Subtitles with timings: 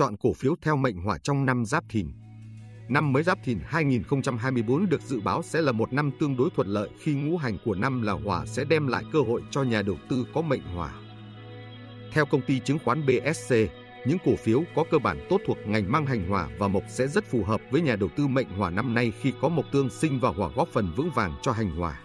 [0.00, 2.08] chọn cổ phiếu theo mệnh hỏa trong năm Giáp Thìn.
[2.88, 6.68] Năm mới Giáp Thìn 2024 được dự báo sẽ là một năm tương đối thuận
[6.68, 9.82] lợi khi ngũ hành của năm là hỏa sẽ đem lại cơ hội cho nhà
[9.82, 10.92] đầu tư có mệnh hỏa.
[12.12, 13.54] Theo công ty chứng khoán BSC,
[14.06, 17.06] những cổ phiếu có cơ bản tốt thuộc ngành mang hành hỏa và mộc sẽ
[17.06, 19.90] rất phù hợp với nhà đầu tư mệnh hỏa năm nay khi có mộc tương
[19.90, 22.00] sinh và hỏa góp phần vững vàng cho hành hỏa.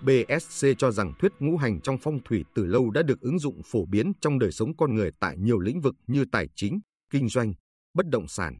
[0.00, 3.62] BSC cho rằng thuyết ngũ hành trong phong thủy từ lâu đã được ứng dụng
[3.62, 7.28] phổ biến trong đời sống con người tại nhiều lĩnh vực như tài chính, kinh
[7.28, 7.52] doanh,
[7.94, 8.56] bất động sản.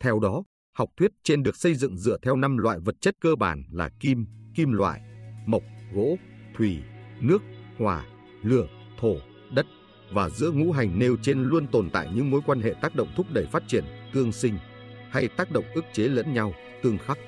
[0.00, 0.44] Theo đó,
[0.76, 3.90] học thuyết trên được xây dựng dựa theo năm loại vật chất cơ bản là
[4.00, 5.00] kim, kim loại,
[5.46, 5.62] mộc,
[5.94, 6.16] gỗ,
[6.56, 6.82] thủy,
[7.20, 7.42] nước,
[7.78, 8.06] hỏa,
[8.42, 8.66] lửa,
[9.00, 9.16] thổ,
[9.54, 9.66] đất
[10.12, 13.08] và giữa ngũ hành nêu trên luôn tồn tại những mối quan hệ tác động
[13.16, 14.58] thúc đẩy phát triển, tương sinh
[15.10, 17.18] hay tác động ức chế lẫn nhau, tương khắc.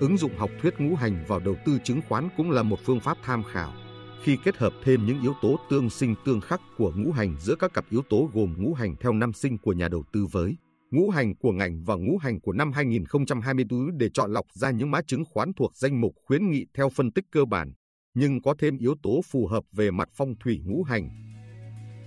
[0.00, 3.00] Ứng dụng học thuyết ngũ hành vào đầu tư chứng khoán cũng là một phương
[3.00, 3.72] pháp tham khảo.
[4.22, 7.54] Khi kết hợp thêm những yếu tố tương sinh tương khắc của ngũ hành giữa
[7.54, 10.56] các cặp yếu tố gồm ngũ hành theo năm sinh của nhà đầu tư với
[10.92, 14.90] ngũ hành của ngành và ngũ hành của năm 2024 để chọn lọc ra những
[14.90, 17.72] mã chứng khoán thuộc danh mục khuyến nghị theo phân tích cơ bản,
[18.14, 21.08] nhưng có thêm yếu tố phù hợp về mặt phong thủy ngũ hành.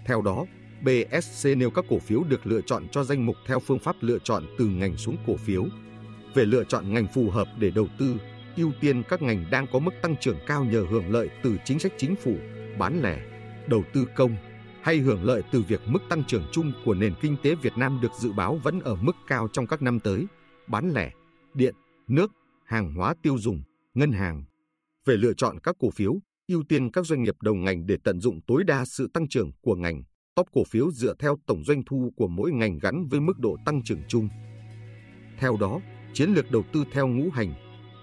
[0.05, 0.45] Theo đó,
[0.81, 4.17] BSC nêu các cổ phiếu được lựa chọn cho danh mục theo phương pháp lựa
[4.23, 5.65] chọn từ ngành xuống cổ phiếu.
[6.33, 8.15] Về lựa chọn ngành phù hợp để đầu tư,
[8.57, 11.79] ưu tiên các ngành đang có mức tăng trưởng cao nhờ hưởng lợi từ chính
[11.79, 12.35] sách chính phủ,
[12.79, 13.21] bán lẻ,
[13.67, 14.35] đầu tư công,
[14.81, 17.99] hay hưởng lợi từ việc mức tăng trưởng chung của nền kinh tế Việt Nam
[18.01, 20.25] được dự báo vẫn ở mức cao trong các năm tới,
[20.67, 21.11] bán lẻ,
[21.53, 21.75] điện,
[22.07, 22.31] nước,
[22.65, 23.61] hàng hóa tiêu dùng,
[23.93, 24.43] ngân hàng.
[25.05, 28.19] Về lựa chọn các cổ phiếu, ưu tiên các doanh nghiệp đầu ngành để tận
[28.19, 30.03] dụng tối đa sự tăng trưởng của ngành,
[30.35, 33.57] top cổ phiếu dựa theo tổng doanh thu của mỗi ngành gắn với mức độ
[33.65, 34.29] tăng trưởng chung.
[35.39, 35.79] Theo đó,
[36.13, 37.53] chiến lược đầu tư theo ngũ hành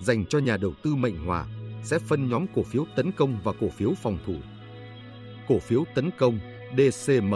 [0.02, 1.46] dành cho nhà đầu tư mệnh hòa
[1.82, 4.34] sẽ phân nhóm cổ phiếu tấn công và cổ phiếu phòng thủ.
[5.48, 6.38] Cổ phiếu tấn công
[6.76, 7.34] DCM,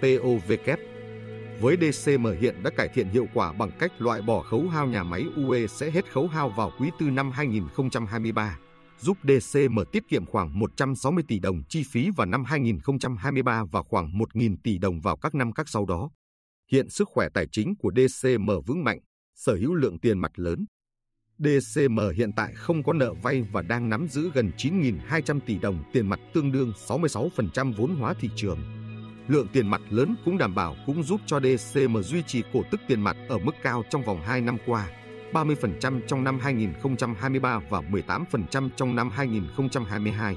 [0.00, 0.78] POVK.
[1.60, 5.02] Với DCM hiện đã cải thiện hiệu quả bằng cách loại bỏ khấu hao nhà
[5.02, 8.58] máy UE sẽ hết khấu hao vào quý tư năm 2023,
[9.00, 14.12] giúp DCM tiết kiệm khoảng 160 tỷ đồng chi phí vào năm 2023 và khoảng
[14.12, 16.10] 1.000 tỷ đồng vào các năm các sau đó.
[16.72, 18.98] Hiện sức khỏe tài chính của DCM vững mạnh,
[19.34, 20.66] sở hữu lượng tiền mặt lớn.
[21.38, 25.84] DCM hiện tại không có nợ vay và đang nắm giữ gần 9.200 tỷ đồng
[25.92, 28.58] tiền mặt tương đương 66% vốn hóa thị trường.
[29.28, 32.80] Lượng tiền mặt lớn cũng đảm bảo cũng giúp cho DCM duy trì cổ tức
[32.88, 34.88] tiền mặt ở mức cao trong vòng 2 năm qua,
[35.32, 40.36] 30% trong năm 2023 và 18% trong năm 2022.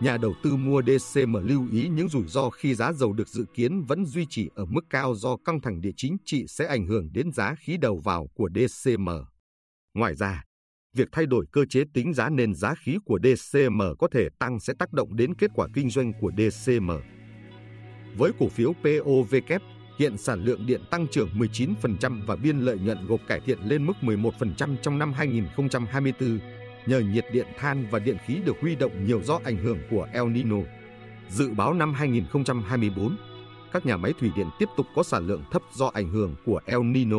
[0.00, 3.44] Nhà đầu tư mua DCM lưu ý những rủi ro khi giá dầu được dự
[3.54, 6.86] kiến vẫn duy trì ở mức cao do căng thẳng địa chính trị sẽ ảnh
[6.86, 9.08] hưởng đến giá khí đầu vào của DCM.
[9.94, 10.44] Ngoài ra,
[10.96, 14.60] việc thay đổi cơ chế tính giá nền giá khí của DCM có thể tăng
[14.60, 16.90] sẽ tác động đến kết quả kinh doanh của DCM.
[18.16, 19.62] Với cổ phiếu POVK,
[19.98, 23.86] hiện sản lượng điện tăng trưởng 19% và biên lợi nhuận gộp cải thiện lên
[23.86, 26.38] mức 11% trong năm 2024,
[26.86, 30.08] nhờ nhiệt điện than và điện khí được huy động nhiều do ảnh hưởng của
[30.12, 30.56] El Nino.
[31.28, 33.16] Dự báo năm 2024,
[33.72, 36.60] các nhà máy thủy điện tiếp tục có sản lượng thấp do ảnh hưởng của
[36.66, 37.18] El Nino,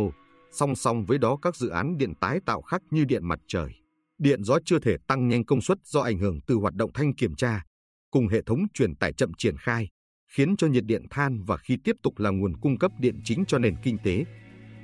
[0.51, 3.69] song song với đó các dự án điện tái tạo khác như điện mặt trời.
[4.17, 7.13] Điện gió chưa thể tăng nhanh công suất do ảnh hưởng từ hoạt động thanh
[7.13, 7.63] kiểm tra,
[8.12, 9.90] cùng hệ thống truyền tải chậm triển khai,
[10.28, 13.44] khiến cho nhiệt điện than và khi tiếp tục là nguồn cung cấp điện chính
[13.47, 14.25] cho nền kinh tế.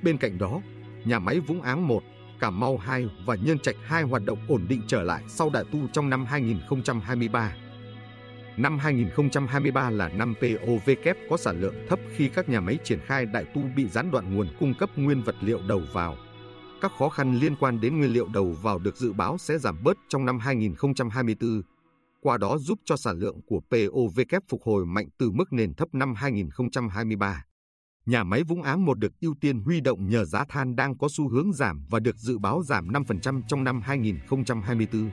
[0.02, 0.60] Bên cạnh đó,
[1.04, 2.02] nhà máy Vũng Áng 1,
[2.40, 5.64] Cà Mau 2 và Nhân Trạch 2 hoạt động ổn định trở lại sau đại
[5.72, 7.54] tu trong năm 2023.
[8.58, 13.26] Năm 2023 là năm POVK có sản lượng thấp khi các nhà máy triển khai
[13.26, 16.16] đại tu bị gián đoạn nguồn cung cấp nguyên vật liệu đầu vào.
[16.80, 19.82] Các khó khăn liên quan đến nguyên liệu đầu vào được dự báo sẽ giảm
[19.82, 21.62] bớt trong năm 2024,
[22.20, 25.88] qua đó giúp cho sản lượng của POVK phục hồi mạnh từ mức nền thấp
[25.92, 27.44] năm 2023.
[28.06, 31.08] Nhà máy Vũng Áng 1 được ưu tiên huy động nhờ giá than đang có
[31.10, 35.10] xu hướng giảm và được dự báo giảm 5% trong năm 2024.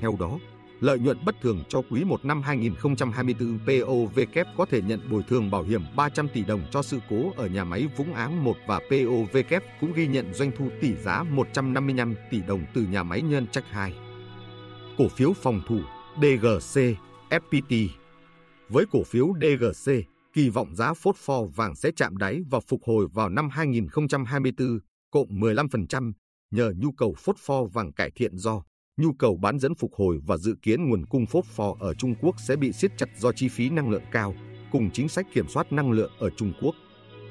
[0.00, 0.38] Theo đó,
[0.80, 5.50] lợi nhuận bất thường cho quý 1 năm 2024 POVK có thể nhận bồi thường
[5.50, 8.78] bảo hiểm 300 tỷ đồng cho sự cố ở nhà máy Vũng Áng 1 và
[8.78, 13.46] POVK cũng ghi nhận doanh thu tỷ giá 155 tỷ đồng từ nhà máy Nhân
[13.46, 13.94] Trạch 2.
[14.98, 15.80] Cổ phiếu phòng thủ
[16.16, 16.80] DGC
[17.30, 17.88] FPT
[18.68, 19.92] Với cổ phiếu DGC,
[20.32, 24.78] kỳ vọng giá phốt pho vàng sẽ chạm đáy và phục hồi vào năm 2024,
[25.10, 26.12] cộng 15%
[26.50, 28.62] nhờ nhu cầu phốt pho vàng cải thiện do
[28.96, 32.14] nhu cầu bán dẫn phục hồi và dự kiến nguồn cung phốt pho ở Trung
[32.20, 34.34] Quốc sẽ bị siết chặt do chi phí năng lượng cao,
[34.72, 36.74] cùng chính sách kiểm soát năng lượng ở Trung Quốc.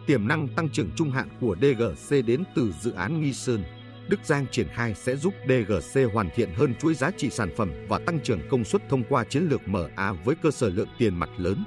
[0.07, 3.63] Tiềm năng tăng trưởng trung hạn của DGC đến từ dự án Nghi Sơn,
[4.09, 7.71] Đức Giang triển khai sẽ giúp DGC hoàn thiện hơn chuỗi giá trị sản phẩm
[7.87, 11.15] và tăng trưởng công suất thông qua chiến lược MA với cơ sở lượng tiền
[11.15, 11.63] mặt lớn.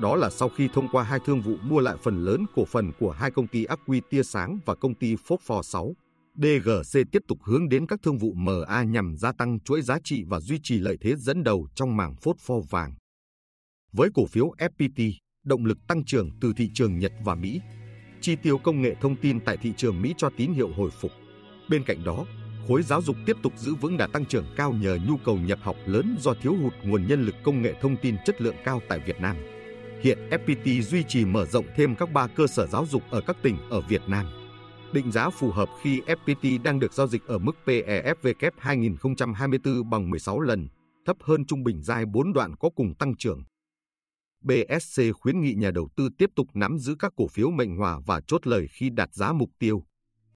[0.00, 2.92] Đó là sau khi thông qua hai thương vụ mua lại phần lớn cổ phần
[3.00, 5.94] của hai công ty ắc quy tia sáng và công ty Phốt Phò 6,
[6.34, 10.24] DGC tiếp tục hướng đến các thương vụ MA nhằm gia tăng chuỗi giá trị
[10.28, 12.94] và duy trì lợi thế dẫn đầu trong mảng phosphor vàng.
[13.92, 15.12] Với cổ phiếu FPT,
[15.44, 17.60] động lực tăng trưởng từ thị trường Nhật và Mỹ,
[18.20, 21.10] chi tiêu công nghệ thông tin tại thị trường Mỹ cho tín hiệu hồi phục.
[21.70, 22.26] Bên cạnh đó,
[22.68, 25.58] khối giáo dục tiếp tục giữ vững đà tăng trưởng cao nhờ nhu cầu nhập
[25.62, 28.80] học lớn do thiếu hụt nguồn nhân lực công nghệ thông tin chất lượng cao
[28.88, 29.36] tại Việt Nam.
[30.00, 33.36] Hiện FPT duy trì mở rộng thêm các ba cơ sở giáo dục ở các
[33.42, 34.39] tỉnh ở Việt Nam.
[34.92, 40.10] Định giá phù hợp khi FPT đang được giao dịch ở mức PEFW 2024 bằng
[40.10, 40.68] 16 lần,
[41.06, 43.42] thấp hơn trung bình dài 4 đoạn có cùng tăng trưởng.
[44.40, 48.00] BSC khuyến nghị nhà đầu tư tiếp tục nắm giữ các cổ phiếu mệnh hòa
[48.06, 49.84] và chốt lời khi đạt giá mục tiêu.